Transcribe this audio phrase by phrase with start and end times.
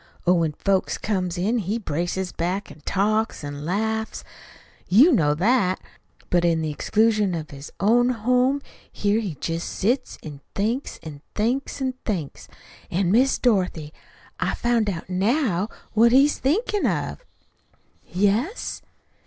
[0.25, 4.23] Oh, when folks comes in he braces back an' talks an' laughs.
[4.87, 5.79] YOU know that.
[6.31, 11.21] But in the exclusion of his own home here he jest sits an' thinks an'
[11.35, 12.47] thinks an' thinks.
[12.89, 13.93] An', Miss Dorothy,
[14.39, 17.23] I've found out now what he's thinkin' of."
[18.03, 18.81] "Yes?"